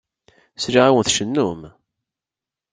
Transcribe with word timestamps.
Sliɣ-awen 0.63 1.05
tcennum. 1.05 1.61